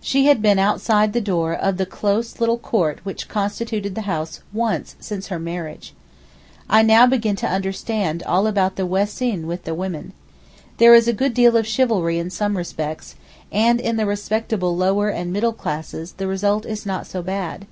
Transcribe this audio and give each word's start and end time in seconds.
She 0.00 0.26
had 0.26 0.40
been 0.40 0.60
outside 0.60 1.12
the 1.12 1.20
door 1.20 1.52
of 1.52 1.76
the 1.76 1.86
close 1.86 2.38
little 2.38 2.56
court 2.56 3.00
which 3.04 3.26
constituted 3.28 3.96
the 3.96 4.02
house 4.02 4.38
once 4.52 4.94
since 5.00 5.26
her 5.26 5.40
marriage. 5.40 5.92
I 6.70 6.82
now 6.82 7.04
begin 7.08 7.34
to 7.34 7.48
understand 7.48 8.22
all 8.22 8.46
about 8.46 8.76
the 8.76 8.86
wesen 8.86 9.44
with 9.48 9.64
the 9.64 9.74
women. 9.74 10.12
There 10.76 10.94
is 10.94 11.08
a 11.08 11.12
good 11.12 11.34
deal 11.34 11.56
of 11.56 11.66
chivalry 11.66 12.16
in 12.20 12.30
some 12.30 12.56
respects, 12.56 13.16
and 13.50 13.80
in 13.80 13.96
the 13.96 14.06
respectable 14.06 14.76
lower 14.76 15.08
and 15.08 15.32
middle 15.32 15.52
classes 15.52 16.12
the 16.12 16.28
result 16.28 16.64
is 16.64 16.86
not 16.86 17.04
so 17.08 17.20
bad. 17.20 17.66